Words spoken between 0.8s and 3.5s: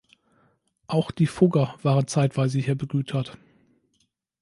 Auch die Fugger waren zeitweise hier begütert.